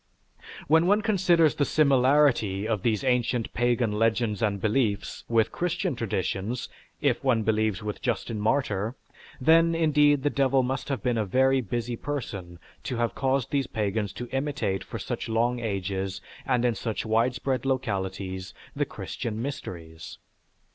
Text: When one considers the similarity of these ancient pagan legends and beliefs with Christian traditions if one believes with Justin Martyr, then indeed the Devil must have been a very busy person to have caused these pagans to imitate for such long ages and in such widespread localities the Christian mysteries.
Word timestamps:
When 0.67 0.87
one 0.87 1.03
considers 1.03 1.53
the 1.53 1.63
similarity 1.63 2.67
of 2.67 2.81
these 2.81 3.03
ancient 3.03 3.53
pagan 3.53 3.91
legends 3.91 4.41
and 4.41 4.59
beliefs 4.59 5.23
with 5.29 5.51
Christian 5.51 5.95
traditions 5.95 6.69
if 7.01 7.23
one 7.23 7.43
believes 7.43 7.83
with 7.83 8.01
Justin 8.01 8.39
Martyr, 8.39 8.95
then 9.39 9.75
indeed 9.75 10.23
the 10.23 10.31
Devil 10.31 10.63
must 10.63 10.89
have 10.89 11.03
been 11.03 11.19
a 11.19 11.23
very 11.27 11.61
busy 11.61 11.95
person 11.95 12.57
to 12.81 12.95
have 12.95 13.13
caused 13.13 13.51
these 13.51 13.67
pagans 13.67 14.11
to 14.13 14.27
imitate 14.31 14.83
for 14.83 14.97
such 14.97 15.29
long 15.29 15.59
ages 15.59 16.19
and 16.47 16.65
in 16.65 16.73
such 16.73 17.05
widespread 17.05 17.63
localities 17.63 18.55
the 18.75 18.85
Christian 18.85 19.39
mysteries. 19.39 20.17